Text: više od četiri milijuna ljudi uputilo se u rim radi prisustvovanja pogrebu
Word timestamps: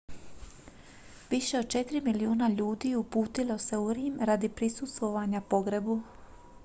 više 1.31 1.59
od 1.59 1.67
četiri 1.69 2.01
milijuna 2.01 2.47
ljudi 2.47 2.95
uputilo 2.95 3.57
se 3.67 3.77
u 3.77 3.93
rim 3.93 4.17
radi 4.19 4.49
prisustvovanja 4.49 5.41
pogrebu 5.49 6.01